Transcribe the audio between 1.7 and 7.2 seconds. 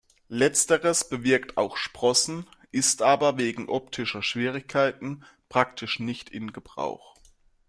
Sprossen, ist aber wegen optischer Schwierigkeiten praktisch nicht in Gebrauch.